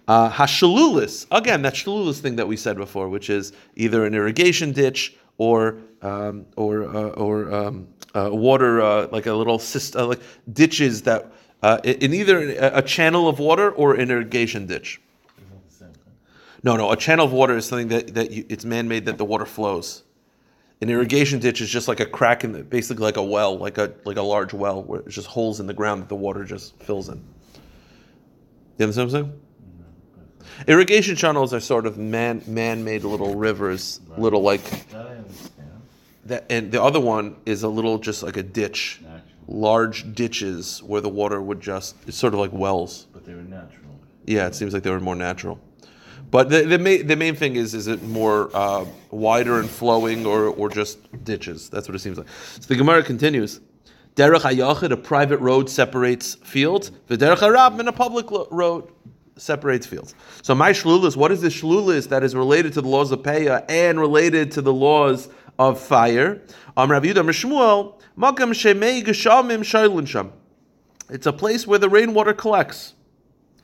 [0.08, 4.72] Uh, hashalulis, again, that shalulis thing that we said before, which is either an irrigation
[4.72, 10.06] ditch or um, or uh, or um, uh, water, uh, like a little system, uh,
[10.06, 10.20] like
[10.52, 15.00] ditches that uh, in either a channel of water or an irrigation ditch.
[16.62, 19.24] No, no, a channel of water is something that, that you, it's man-made that the
[19.24, 20.02] water flows.
[20.80, 23.78] An irrigation ditch is just like a crack in the, basically like a well, like
[23.78, 26.44] a like a large well where it's just holes in the ground that the water
[26.44, 27.22] just fills in.
[28.78, 29.40] You understand what I'm saying?
[30.66, 34.18] Irrigation channels are sort of man man-made little rivers, right.
[34.18, 34.64] little like.
[34.90, 35.70] That I understand.
[36.26, 39.00] That and the other one is a little just like a ditch.
[39.48, 43.06] Large ditches where the water would just, it's sort of like wells.
[43.12, 43.82] But they were natural.
[44.24, 45.60] Yeah, it seems like they were more natural.
[46.30, 50.26] But the, the, main, the main thing is, is it more uh, wider and flowing
[50.26, 51.70] or, or just ditches?
[51.70, 52.26] That's what it seems like.
[52.54, 53.60] So the Gemara continues.
[54.16, 56.90] Derech hayachid, a private road separates fields.
[57.06, 58.90] The derech harab, a public road
[59.36, 60.14] separates fields.
[60.42, 63.64] So my shlulis, what is the shlulis that is related to the laws of Peah
[63.68, 65.28] and related to the laws
[65.58, 66.42] of fire?
[66.76, 69.62] Um, Rav Yudah Shmuel, Makam Shemei Geshamim
[70.06, 70.32] Sham.
[71.10, 72.94] It's a place where the rainwater collects,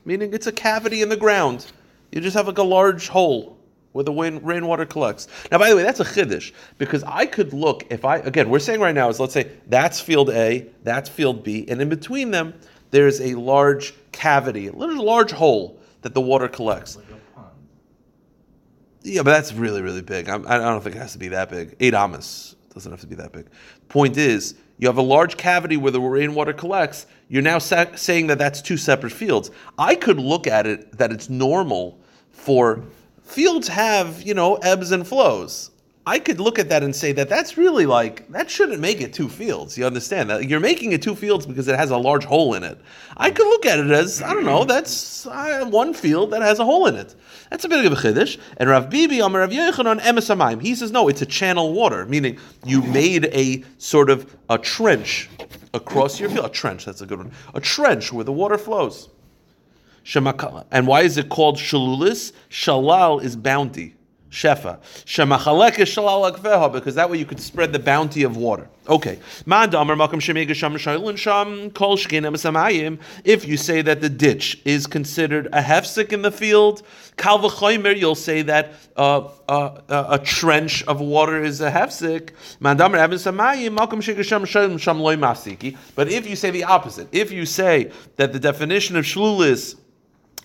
[0.05, 1.71] meaning it's a cavity in the ground.
[2.11, 3.57] You just have like a large hole
[3.93, 5.27] where the rain, rainwater collects.
[5.51, 8.59] Now, by the way, that's a chiddush because I could look if I again we're
[8.59, 12.31] saying right now is let's say that's field A, that's field B, and in between
[12.31, 12.53] them
[12.91, 16.95] there's a large cavity, a little large hole that the water collects.
[16.95, 17.05] Like
[19.01, 20.29] yeah, but that's really really big.
[20.29, 21.75] I'm, I do not think it has to be that big.
[21.79, 23.47] Eight amas doesn't have to be that big.
[23.89, 27.05] Point is, you have a large cavity where the rainwater collects.
[27.29, 29.51] You're now sa- saying that that's two separate fields.
[29.77, 31.99] I could look at it that it's normal
[32.31, 32.83] for
[33.23, 35.71] fields have you know ebbs and flows.
[36.05, 39.13] I could look at that and say that that's really like that shouldn't make it
[39.13, 39.77] two fields.
[39.77, 42.63] You understand that you're making it two fields because it has a large hole in
[42.63, 42.77] it.
[43.15, 44.65] I could look at it as I don't know.
[44.65, 47.15] That's uh, one field that has a hole in it.
[47.49, 48.37] That's a bit of a chiddush.
[48.57, 50.61] And Rav Bibi Amar Rav Yochanan Emesamayim.
[50.61, 55.29] He says no, it's a channel water, meaning you made a sort of a trench
[55.73, 56.45] across your field.
[56.45, 56.83] A trench.
[56.83, 57.31] That's a good one.
[57.53, 59.07] A trench where the water flows.
[60.05, 62.33] And why is it called shalulis?
[62.49, 63.95] Shalal is bounty.
[64.33, 64.79] Shefa.
[65.05, 68.67] Akveha, because that way you could spread the bounty of water.
[68.89, 69.19] Okay.
[73.23, 76.81] If you say that the ditch is considered a hefsek in the field,
[77.95, 82.31] you'll say that uh, uh, uh, a trench of water is a hefsek.
[85.95, 89.75] But if you say the opposite, if you say that the definition of shlulis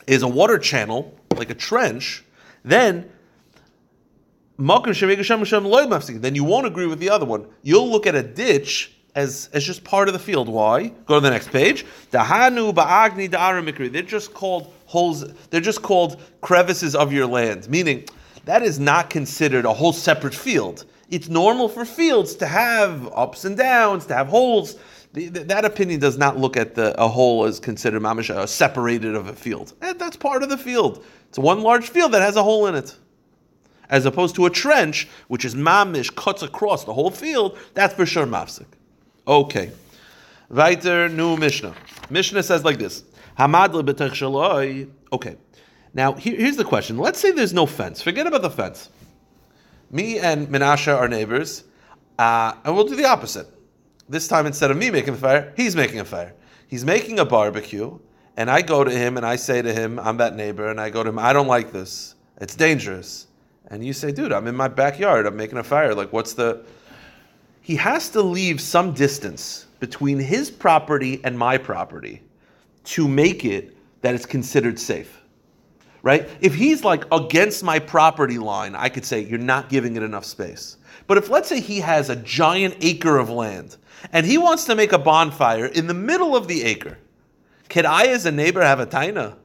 [0.07, 2.23] is a water channel, like a trench,
[2.65, 3.11] then
[6.21, 7.47] then you won't agree with the other one.
[7.63, 10.49] You'll look at a ditch as, as just part of the field.
[10.49, 10.89] Why?
[11.07, 11.87] Go to the next page.
[12.11, 18.05] They're just called holes, they're just called crevices of your land, meaning
[18.47, 20.87] that is not considered a whole separate field.
[21.11, 24.77] It's normal for fields to have ups and downs, to have holes.
[25.13, 29.15] The, the, that opinion does not look at the, a hole as considered mamish, separated
[29.15, 29.75] of a field.
[29.81, 31.05] And eh, that's part of the field.
[31.29, 32.97] It's one large field that has a hole in it
[33.91, 38.07] as opposed to a trench, which is mamish, cuts across the whole field, that's for
[38.07, 38.67] sure mafsik.
[39.27, 39.73] Okay.
[40.51, 41.75] Weiter, new Mishnah.
[42.11, 43.05] Mishnah says like this.
[43.39, 45.37] Okay.
[45.95, 46.99] Now, here, here's the question.
[46.99, 48.03] Let's say there's no fence.
[48.03, 48.89] Forget about the fence.
[49.91, 51.65] Me and Menashe are neighbors,
[52.19, 53.47] uh, and we'll do the opposite.
[54.09, 56.35] This time, instead of me making a fire, he's making a fire.
[56.67, 57.99] He's making a barbecue,
[58.37, 60.91] and I go to him and I say to him, I'm that neighbor, and I
[60.91, 62.15] go to him, I don't like this.
[62.39, 63.28] It's dangerous
[63.69, 65.95] and you say, dude, I'm in my backyard, I'm making a fire.
[65.95, 66.65] Like, what's the.
[67.61, 72.23] He has to leave some distance between his property and my property
[72.85, 75.21] to make it that it's considered safe.
[76.03, 76.29] Right?
[76.41, 80.25] If he's like against my property line, I could say, you're not giving it enough
[80.25, 80.77] space.
[81.07, 83.77] But if let's say he has a giant acre of land
[84.13, 86.99] and he wants to make a bonfire in the middle of the acre,
[87.69, 89.37] could I, as a neighbor, have a taina?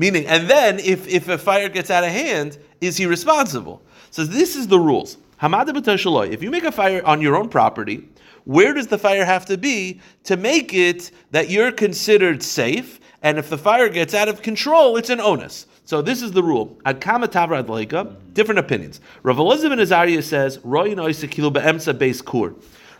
[0.00, 3.82] Meaning, and then if, if a fire gets out of hand, is he responsible?
[4.10, 5.18] So this is the rules.
[5.42, 8.08] If you make a fire on your own property,
[8.44, 12.98] where does the fire have to be to make it that you're considered safe?
[13.22, 15.66] And if the fire gets out of control, it's an onus.
[15.84, 16.78] So this is the rule.
[16.86, 19.02] Ad different opinions.
[19.22, 20.60] Rav Elazar Azariah says.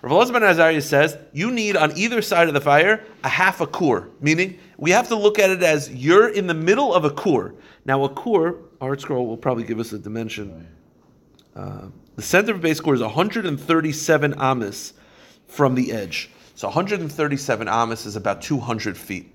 [0.02, 3.66] Rav Elazar Azariah says, you need on either side of the fire a half a
[3.66, 7.10] kur, meaning we have to look at it as you're in the middle of a
[7.10, 7.54] kur.
[7.84, 10.66] Now a kur ArtScroll will probably give us a dimension.
[11.54, 14.94] Uh, the center of beis kur is 137 amas
[15.46, 16.30] from the edge.
[16.54, 19.34] So 137 amas is about 200 feet.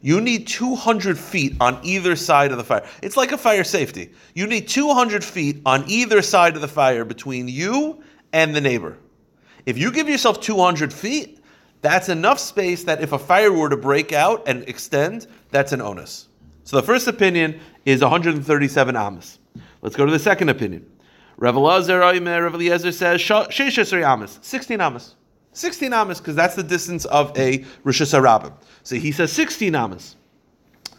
[0.00, 2.86] You need 200 feet on either side of the fire.
[3.02, 4.12] It's like a fire safety.
[4.34, 8.96] You need 200 feet on either side of the fire between you and the neighbor.
[9.68, 11.40] If you give yourself 200 feet,
[11.82, 15.82] that's enough space that if a fire were to break out and extend, that's an
[15.82, 16.28] onus.
[16.64, 19.38] So the first opinion is 137 amas.
[19.82, 20.90] Let's go to the second opinion.
[21.36, 22.00] Rav Eliezer
[22.92, 25.16] says Sheshesri amas, 16 amas.
[25.52, 28.54] 16 amas, because that's the distance of a rishus harabim.
[28.84, 30.16] So he says 16 amas.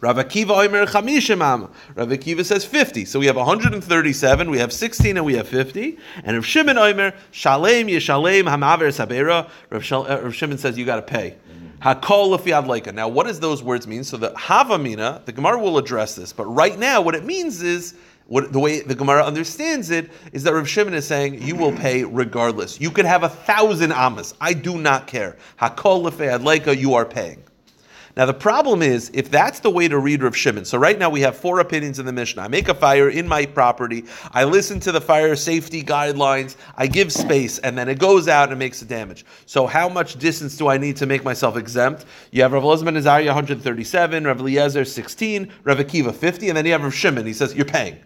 [0.01, 1.69] Rav Akiva Omer Chamishim Am.
[1.95, 3.03] Rav Akiva says 50.
[3.03, 5.97] So we have 137, we have 16, and we have 50.
[6.23, 9.49] And Rav Shimon Omer Shalem Yeshalem Hamaver Sabera.
[9.71, 11.35] Uh, Rav Shimon says you got to pay.
[11.81, 14.03] Hakol lefiad Now, what does those words mean?
[14.03, 17.95] So the havamina, the Gemara will address this, but right now, what it means is
[18.27, 21.71] what, the way the Gemara understands it is that Rav Shimon is saying you will
[21.71, 22.79] pay regardless.
[22.79, 24.33] You could have a thousand amas.
[24.39, 25.37] I do not care.
[25.59, 27.43] Hakol lefiad you are paying.
[28.17, 30.65] Now the problem is if that's the way to read Rav Shimon.
[30.65, 32.43] So right now we have four opinions in the Mishnah.
[32.43, 34.05] I make a fire in my property.
[34.31, 36.55] I listen to the fire safety guidelines.
[36.75, 39.25] I give space, and then it goes out and makes the damage.
[39.45, 42.05] So how much distance do I need to make myself exempt?
[42.31, 46.71] You have Rav Elazar Azariah 137, Rav Eliezer 16, Rav Akiva 50, and then you
[46.71, 47.25] have Rav Shimon.
[47.25, 47.97] He says you're paying.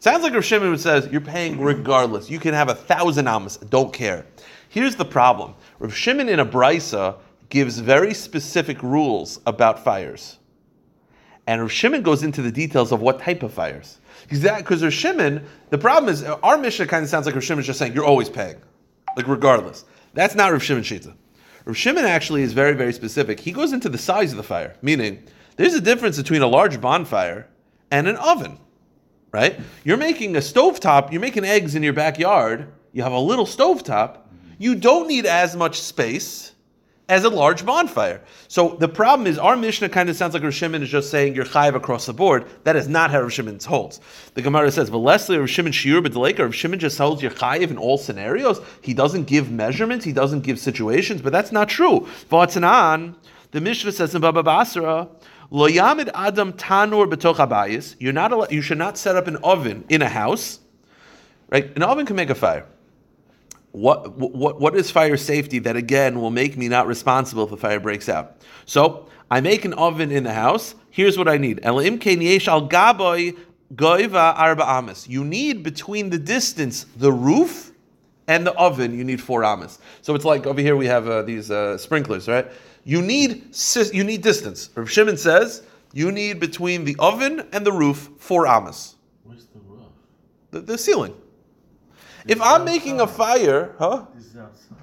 [0.00, 2.28] Sounds like Rav Shimon says you're paying regardless.
[2.28, 4.26] You can have a thousand amas, don't care.
[4.68, 5.54] Here's the problem.
[5.78, 7.16] Rav Shimon in a brisa
[7.54, 10.38] gives very specific rules about fires.
[11.46, 14.00] And Rav Shimon goes into the details of what type of fires.
[14.28, 17.66] Because Rav Shimon, the problem is, our Mishnah kind of sounds like Rav Shimon is
[17.66, 18.56] just saying, you're always paying.
[19.16, 19.84] Like, regardless.
[20.14, 21.14] That's not Rav Shimon Shita.
[21.64, 23.38] Rav Shimon actually is very, very specific.
[23.38, 25.22] He goes into the size of the fire, meaning
[25.54, 27.48] there's a difference between a large bonfire
[27.92, 28.58] and an oven,
[29.30, 29.60] right?
[29.84, 34.22] You're making a stovetop, you're making eggs in your backyard, you have a little stovetop,
[34.58, 36.53] you don't need as much space
[37.08, 38.22] as a large bonfire.
[38.48, 41.44] So the problem is, our Mishnah kind of sounds like Rosh is just saying you're
[41.44, 42.46] chayiv across the board.
[42.64, 44.00] That is not how Rosh holds.
[44.34, 47.98] The Gemara says, "Velesli Rosh Shimon shiur b'deleka." Rosh just holds you're chayiv in all
[47.98, 48.60] scenarios.
[48.80, 50.04] He doesn't give measurements.
[50.04, 51.20] He doesn't give situations.
[51.20, 52.08] But that's not true.
[52.30, 53.16] V'atzanan,
[53.50, 55.08] the Mishnah says in Baba Basra.
[55.50, 58.50] Lo yamid adam tanur b'toch You're not.
[58.50, 60.60] You should not set up an oven in a house.
[61.50, 61.70] right?
[61.76, 62.66] An oven can make a fire.
[63.74, 67.56] What, what, what is fire safety that again will make me not responsible if the
[67.56, 68.36] fire breaks out?
[68.66, 70.76] So I make an oven in the house.
[70.90, 71.58] Here's what I need.
[75.08, 77.72] You need between the distance, the roof,
[78.28, 79.80] and the oven, you need four amas.
[80.02, 82.46] So it's like over here we have uh, these uh, sprinklers, right?
[82.84, 83.56] You need
[83.92, 84.70] you need distance.
[84.76, 88.94] Rav Shimon says you need between the oven and the roof four amas.
[89.24, 89.82] Where's the roof?
[90.52, 91.14] The, the ceiling.
[92.26, 94.06] If I'm making a fire, huh?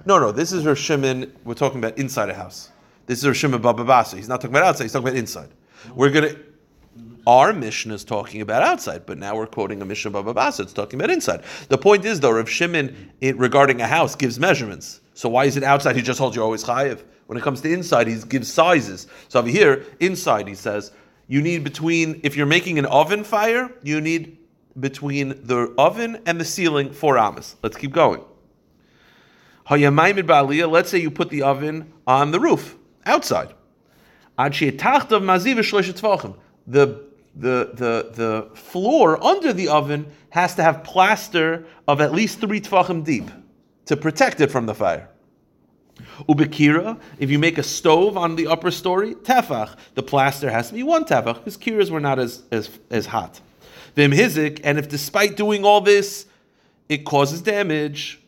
[0.05, 1.31] No, no, this is Rav Shimon.
[1.43, 2.69] We're talking about inside a house.
[3.07, 4.15] This is Rav Shimon Baba Basa.
[4.15, 4.83] He's not talking about outside.
[4.83, 5.49] He's talking about inside.
[5.95, 6.35] We're gonna.
[7.25, 10.61] Our Mishnah is talking about outside, but now we're quoting a Mishnah Baba Basa.
[10.61, 11.43] It's talking about inside.
[11.69, 15.01] The point is, though, Rav Shimon, it, regarding a house, gives measurements.
[15.13, 15.95] So why is it outside?
[15.95, 17.03] He just holds you always chayiv.
[17.27, 19.07] When it comes to inside, he gives sizes.
[19.29, 20.91] So over here, inside, he says
[21.27, 22.19] you need between.
[22.23, 24.37] If you're making an oven fire, you need
[24.79, 27.55] between the oven and the ceiling four amas.
[27.61, 28.23] Let's keep going.
[29.69, 33.53] Let's say you put the oven on the roof outside.
[36.67, 37.03] The,
[37.35, 42.61] the, the, the floor under the oven has to have plaster of at least three
[42.61, 43.29] tvachim deep
[43.85, 45.09] to protect it from the fire.
[46.27, 50.73] Ubekira, if you make a stove on the upper story, tefach, the plaster has to
[50.73, 53.39] be one tefach because kiras were not as, as, as hot.
[53.95, 56.25] Vim hizik, and if despite doing all this,
[56.89, 58.21] it causes damage,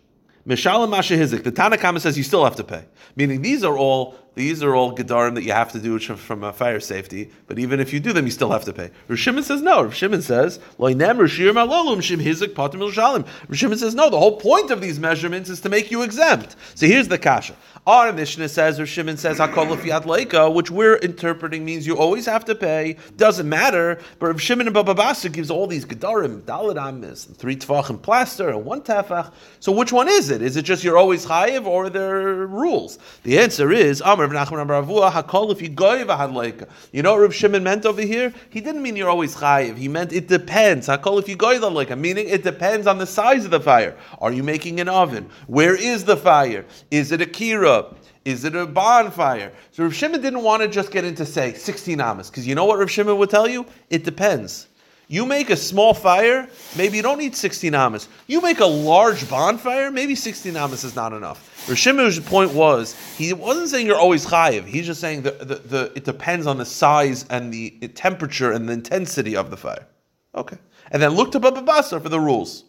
[0.48, 2.84] Mishalim Masha Hizik, the Tanna Kamma says you still have to pay.
[3.16, 6.52] Meaning these are all these are all gedarim that you have to do from a
[6.52, 8.90] fire safety, but even if you do them, you still have to pay.
[9.08, 9.84] Rishimon says no.
[9.84, 12.20] Rishimon says loinem rishir malolum shim
[12.54, 13.28] patim shalim.
[13.48, 14.10] Rishimon says no.
[14.10, 16.56] The whole point of these measurements is to make you exempt.
[16.74, 17.56] So here's the kasha.
[17.86, 22.96] Our Mishnah says, Rishimon says Hakol which we're interpreting means you always have to pay.
[23.18, 24.00] Doesn't matter.
[24.20, 28.50] But Rishimon and Baba Basa gives all these gedarim, dalad amis, three tefach and plaster,
[28.50, 29.34] and one tefach.
[29.60, 30.42] So which one is it?
[30.42, 33.00] Is it just you're always chayiv, or are there rules?
[33.24, 36.70] The answer is Amr Rav Nachman Ravua Hakol if you goy v'hadleika.
[36.92, 38.34] You know what Rav Shimon meant over here?
[38.50, 39.78] He didn't mean you're always chayiv.
[39.78, 40.88] He meant it depends.
[40.88, 43.98] Hakol if you goy v'hadleika, meaning it depends on the size of the fire.
[44.20, 45.30] Are you making an oven?
[45.48, 46.66] Where is the fire?
[46.92, 47.96] Is it a kira?
[48.26, 49.52] Is it a bonfire?
[49.72, 52.66] So Rav Shimon didn't want to just get into say 16 amas because you know
[52.66, 53.66] what Rav Shimon would tell you?
[53.90, 54.68] It depends.
[55.14, 58.10] You make a small fire, maybe you don't need 16 amas.
[58.26, 61.68] You make a large bonfire, maybe 16 amas is not enough.
[61.68, 64.66] Rishimu's point was, he wasn't saying you're always chayiv.
[64.66, 68.68] He's just saying the, the, the, it depends on the size and the temperature and
[68.68, 69.86] the intensity of the fire.
[70.34, 70.58] Okay.
[70.90, 72.64] And then look to Baba Basar for the rules.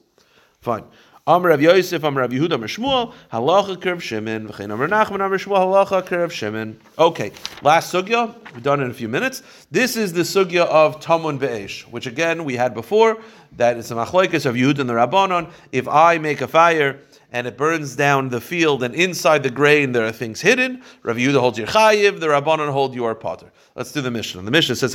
[0.61, 0.85] Fine.
[1.26, 5.38] Amr Rav Yosef, Amr Rav Yehuda, Amr Shmuel, Halacha Kerv Shimon, V'chein Amr Nachman, Amr
[5.38, 6.78] Shmuel, Halacha Kerv Shimon.
[6.98, 7.32] Okay,
[7.62, 9.42] last sugya, we've done in a few minutes.
[9.70, 13.22] This is the sugya of Taman Be'esh, which again we had before,
[13.56, 15.50] that is a machlokes of Yehud and the Rabbanon.
[15.72, 17.00] If I make a fire,
[17.34, 20.80] and it burns down the field, and inside the grain there are things hidden.
[21.02, 23.50] Rav Yehuda holds your chayiv, the Rabbanon hold your potter.
[23.74, 24.42] Let's do the Mishnah.
[24.42, 24.94] The Mishnah says,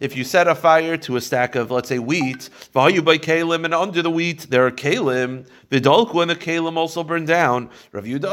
[0.00, 3.74] if you set a fire to a stack of, let's say, wheat, by kalim, and
[3.74, 7.68] under the wheat there are kalim, vidolku, and the kalim also burn down.
[7.92, 8.24] Rav Yehuda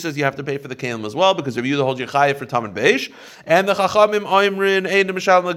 [0.00, 2.08] says you have to pay for the kalim as well, because Rav Yehuda holds your
[2.08, 3.10] chayiv for taman be'esh,
[3.44, 5.50] and the chachamim oimrin, ein mishalim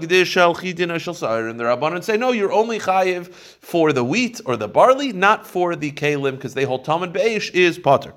[1.49, 5.45] and the Rabbanon say, no, you're only chayiv for the wheat or the barley, not
[5.47, 8.13] for the kalim, because they hold taman be'esh is potter.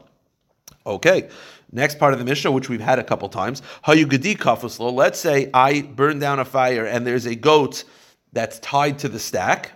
[0.86, 1.28] Okay.
[1.70, 3.60] Next part of the Mishnah, which we've had a couple times.
[3.86, 7.84] Let's say I burn down a fire and there's a goat
[8.32, 9.72] that's tied to the stack.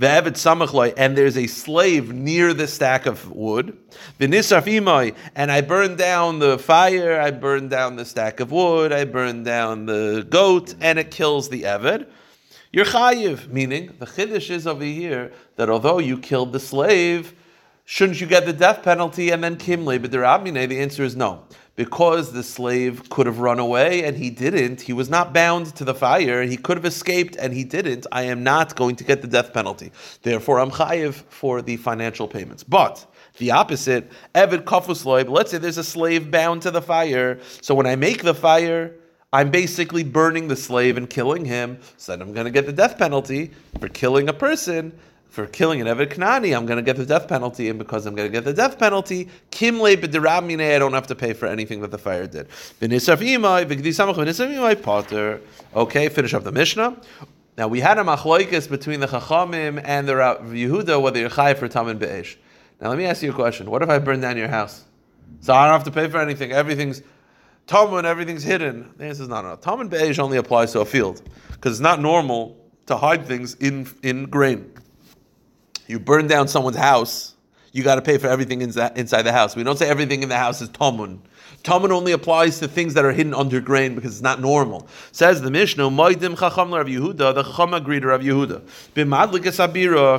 [0.00, 3.76] And there's a slave near the stack of wood.
[4.20, 9.42] And I burn down the fire, I burn down the stack of wood, I burn
[9.42, 12.06] down the goat, and it kills the eved.
[12.74, 17.32] You're chayiv, meaning the chiddush is over here that although you killed the slave,
[17.86, 20.00] Shouldn't you get the death penalty and then kimle?
[20.00, 21.44] But the answer is no.
[21.76, 25.84] Because the slave could have run away and he didn't, he was not bound to
[25.84, 29.22] the fire, he could have escaped and he didn't, I am not going to get
[29.22, 29.90] the death penalty.
[30.22, 32.62] Therefore, I'm chayiv for the financial payments.
[32.62, 33.04] But
[33.38, 37.40] the opposite, Evid Kafusloib, let's say there's a slave bound to the fire.
[37.60, 38.94] So when I make the fire,
[39.34, 41.78] I'm basically burning the slave and killing him.
[41.96, 44.92] So then I'm going to get the death penalty for killing a person
[45.34, 48.14] for killing an Eved Knani, I'm going to get the death penalty, and because I'm
[48.14, 51.80] going to get the death penalty, Kimle b'deramine, I don't have to pay for anything
[51.80, 52.46] that the fire did.
[55.76, 56.96] Okay, finish up the Mishnah.
[57.58, 61.66] Now we had a machloikis between the Chachamim and the Yehuda whether you're chai for
[61.66, 62.36] Taman Be'esh.
[62.80, 63.68] Now let me ask you a question.
[63.68, 64.84] What if I burn down your house?
[65.40, 66.52] So I don't have to pay for anything.
[66.52, 67.02] Everything's
[67.66, 68.92] Taman, everything's hidden.
[68.96, 69.60] The answer is not enough.
[69.62, 72.56] Taman Be'esh only applies to a field because it's not normal
[72.86, 74.70] to hide things in in grain.
[75.86, 77.34] You burn down someone's house,
[77.72, 79.56] you got to pay for everything inside, the house.
[79.56, 81.18] We don't say everything in the house is tamun.
[81.62, 84.86] Tamun only applies to things that are hidden under grain because it's not normal.
[85.12, 88.62] Says the Mishnah, Moidim Chacham Rav Yehuda, the Chacham agreed Rav Yehuda.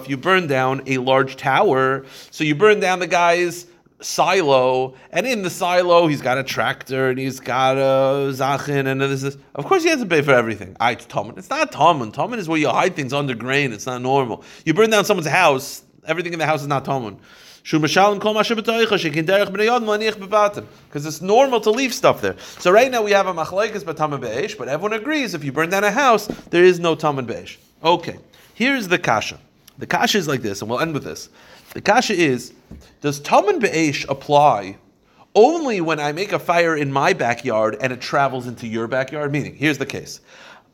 [0.02, 3.68] If you burn down a large tower, so you burn down the guy's
[4.06, 9.02] silo, and in the silo he's got a tractor and he's got a zachin and
[9.02, 9.38] this is.
[9.56, 10.78] Of course, he has to pay for everything.
[10.80, 11.38] I tamun.
[11.38, 12.14] It's not tamun.
[12.14, 13.74] Tamun is where you hide things under grain.
[13.74, 14.44] It's not normal.
[14.66, 15.82] You burn down someone's house.
[16.06, 17.18] Everything in the house is not tamun.
[17.68, 17.84] Because
[21.06, 22.36] it's normal to leave stuff there.
[22.60, 25.72] So right now we have a machlekes b'taman be'esh, but everyone agrees if you burn
[25.72, 27.58] down a house, there is no taman be'esh.
[27.84, 28.20] Okay,
[28.54, 29.40] here's the kasha.
[29.80, 31.30] The kasha is like this, and we'll end with this.
[31.74, 32.54] The kasha is,
[33.02, 34.78] does taman be'esh apply
[35.34, 39.32] only when I make a fire in my backyard and it travels into your backyard?
[39.32, 40.22] Meaning, here's the case.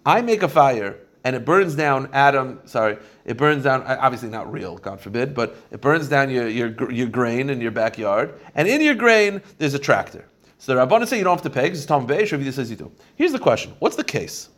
[0.05, 2.59] I make a fire and it burns down Adam.
[2.65, 3.83] Sorry, it burns down.
[3.83, 7.71] Obviously not real, God forbid, but it burns down your your, your grain in your
[7.71, 10.25] backyard, and in your grain there's a tractor.
[10.57, 12.31] So the Rabbanan say you don't have to pay because it's Tom Beish.
[12.31, 12.91] Rav says you do.
[13.15, 14.49] Here's the question: What's the case?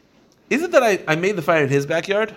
[0.50, 2.34] Is it that I, I made the fire in his backyard,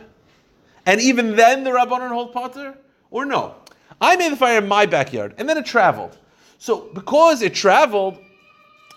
[0.87, 2.77] and even then the Rabbanan hold potter,
[3.11, 3.55] or no?
[4.01, 6.17] I made the fire in my backyard, and then it traveled.
[6.59, 8.19] So because it traveled,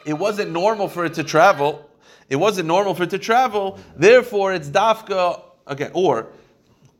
[0.06, 1.90] it wasn't normal for it to travel
[2.30, 5.92] it wasn't normal for it to travel, therefore it's dafka again.
[5.94, 6.28] Or,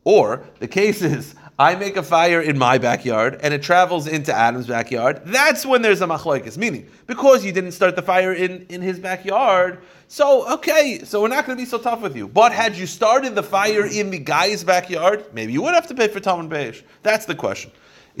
[0.02, 4.34] or the case is I make a fire in my backyard and it travels into
[4.34, 5.22] Adam's backyard.
[5.24, 6.58] That's when there's a machlokes.
[6.58, 9.78] Meaning, because you didn't start the fire in, in his backyard,
[10.08, 12.26] so okay, so we're not going to be so tough with you.
[12.26, 15.94] But had you started the fire in the guy's backyard, maybe you would have to
[15.94, 16.82] pay for Taman Be'esh.
[17.04, 17.70] That's the question.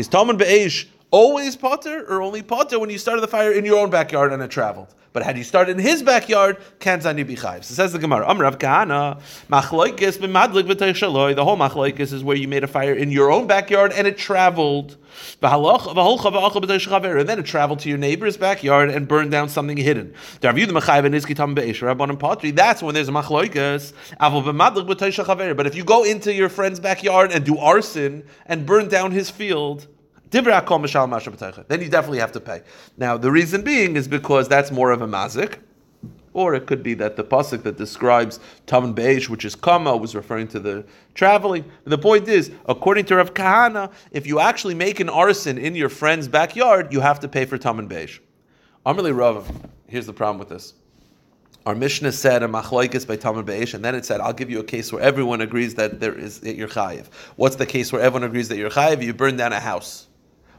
[0.00, 3.78] Is Taman Be'esh always potter or only potter when you started the fire in your
[3.78, 4.94] own backyard and it traveled?
[5.12, 8.60] But had you started in his backyard, can zani be So says the Gemara, Amrav
[8.60, 11.34] Kahana, machloikis b'madlik v'teichaloi.
[11.34, 14.16] The whole machloikis is where you made a fire in your own backyard and it
[14.16, 14.98] traveled.
[15.42, 15.64] And
[17.28, 20.14] then it traveled to your neighbor's backyard and burned down something hidden.
[20.40, 21.28] That's when there's a
[23.12, 23.92] machloikas.
[25.56, 29.28] But if you go into your friend's backyard and do arson and burn down his
[29.28, 29.88] field,
[30.30, 32.62] then you definitely have to pay.
[32.96, 35.58] Now, the reason being is because that's more of a mazik.
[36.32, 40.14] Or it could be that the pasuk that describes Taman Be'esh, which is Kama, was
[40.14, 41.64] referring to the traveling.
[41.84, 45.88] the point is, according to Rav Kahana, if you actually make an arson in your
[45.88, 48.20] friend's backyard, you have to pay for Taman Be'esh.
[48.86, 49.50] Amarli Rav,
[49.88, 50.74] here's the problem with this.
[51.66, 54.60] Our Mishnah said a machlokes by Taman Be'esh, and then it said, "I'll give you
[54.60, 57.06] a case where everyone agrees that there is that you're chayiv."
[57.36, 59.02] What's the case where everyone agrees that you're chayiv?
[59.02, 60.06] You burn down a house.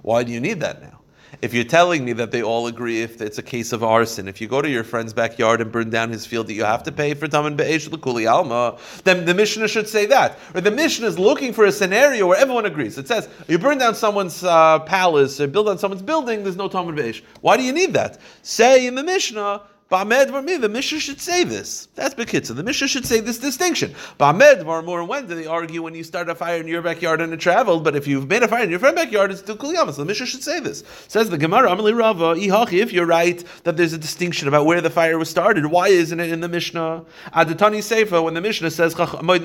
[0.02, 1.02] Why do you need that now?
[1.42, 4.42] If you're telling me that they all agree if it's a case of arson, if
[4.42, 6.92] you go to your friend's backyard and burn down his field that you have to
[6.92, 10.38] pay for Taman Be'esh L'Kuli Alma, then the Mishnah should say that.
[10.54, 12.98] Or the Mishnah is looking for a scenario where everyone agrees.
[12.98, 16.68] It says, you burn down someone's uh, palace or build on someone's building, there's no
[16.68, 17.24] Taman Be'esh.
[17.40, 18.20] Why do you need that?
[18.44, 19.62] Say in the Mishnah,
[19.92, 21.90] Ba'med Varmi, the Mishnah should say this.
[21.96, 22.56] That's Bekitza.
[22.56, 23.94] The Mishnah should say this distinction.
[24.18, 27.34] Ba'med Varmur, when do they argue when you start a fire in your backyard and
[27.34, 29.88] it traveled, but if you've made a fire in your friend's backyard, it's still Kuliyama.
[29.88, 30.86] So the Mishnah should say this.
[31.10, 34.80] Says the Gemara, Amali Rava, Ihachi, if you're right that there's a distinction about where
[34.80, 37.04] the fire was started, why isn't it in the Mishnah?
[37.34, 39.42] Adatani Seifa, when the Mishnah says, When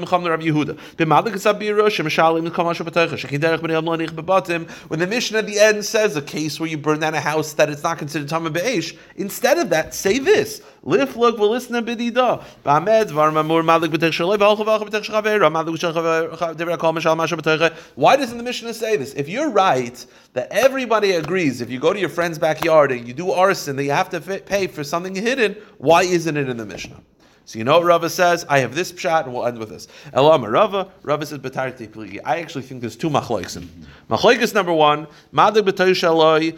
[5.00, 7.68] the Mishnah at the end says a case where you burn down a house that
[7.68, 10.62] it's not considered Taman Be'esh, instead of that, say this this.
[15.50, 15.72] Malik.
[17.94, 19.14] Why doesn't the Mishnah say this?
[19.14, 23.14] If you're right that everybody agrees, if you go to your friend's backyard and you
[23.14, 26.66] do arson, that you have to pay for something hidden, why isn't it in the
[26.66, 27.00] Mishnah?
[27.46, 28.44] So you know what Rava says?
[28.48, 29.86] I have this pshat, and we'll end with this.
[30.12, 31.38] Elama Rava, Rava says.
[32.24, 33.64] I actually think there's two machlokes.
[34.10, 36.56] Machlokes number one, b'hol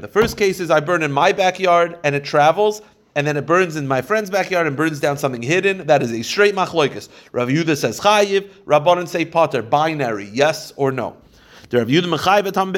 [0.00, 2.82] The first case is I burn in my backyard and it travels,
[3.14, 5.86] and then it burns in my friend's backyard and burns down something hidden.
[5.86, 7.08] That is a straight machlokes.
[7.30, 11.16] Rav Yehuda says chayiv, Rabbanon say potter, binary, yes or no.
[11.68, 12.72] The Rav Yehuda mechayiv etam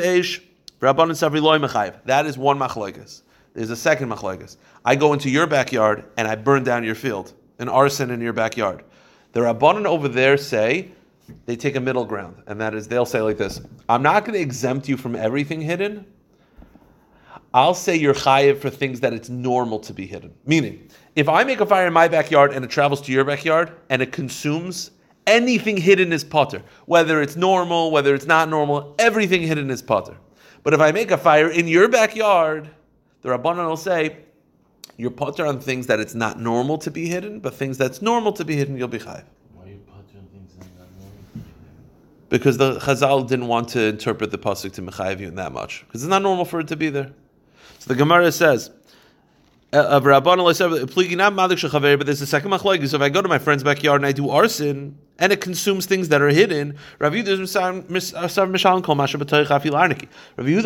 [0.82, 1.94] savri loy mechayiv.
[2.04, 3.22] That is one machlokes.
[3.58, 4.56] There's a second machlokes.
[4.84, 8.32] I go into your backyard and I burn down your field, an arson in your
[8.32, 8.84] backyard.
[9.32, 10.92] The Rabbanan over there say
[11.44, 14.34] they take a middle ground, and that is they'll say like this: I'm not going
[14.34, 16.06] to exempt you from everything hidden.
[17.52, 20.32] I'll say you're chayiv for things that it's normal to be hidden.
[20.46, 23.72] Meaning, if I make a fire in my backyard and it travels to your backyard
[23.90, 24.92] and it consumes
[25.26, 30.16] anything hidden is potter, whether it's normal, whether it's not normal, everything hidden is potter.
[30.62, 32.70] But if I make a fire in your backyard
[33.28, 34.16] the Rabbanon will say,
[34.96, 38.32] you're potter on things that it's not normal to be hidden, but things that's normal
[38.32, 39.24] to be hidden, you'll be chayiv.
[39.54, 42.28] Why are you potter on things that are not normal to be hidden?
[42.30, 45.84] because the Chazal didn't want to interpret the pasuk to mechayiv you in that much
[45.86, 47.12] because it's not normal for it to be there.
[47.78, 48.70] So the Gemara says.
[49.72, 50.38] uh, Of Rabban
[50.88, 52.88] pligi not madik shechaver, but there's a second machlokes.
[52.88, 55.86] So if I go to my friend's backyard and I do arson and it consumes
[55.86, 57.38] things that are hidden, Rav Yehuda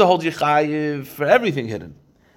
[0.06, 1.94] holds you chayiv for everything hidden.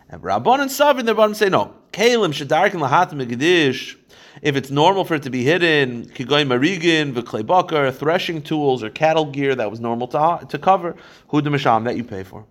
[0.09, 1.73] And Rabban and Savin, the Rabban say no.
[1.91, 3.97] Kalim shedarkin lahatim megedish.
[4.41, 9.25] If it's normal for it to be hidden, kigoy marigin, v'kleibakar, threshing tools or cattle
[9.25, 10.95] gear that was normal to to cover,
[11.29, 12.45] hu de that you pay for.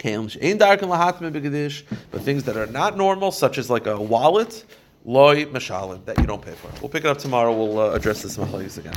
[0.00, 0.22] But
[2.22, 4.64] things that are not normal, such as like a wallet,
[5.04, 6.70] loy mishalim that you don't pay for.
[6.80, 7.56] We'll pick it up tomorrow.
[7.56, 8.94] We'll uh, address this machlokes again.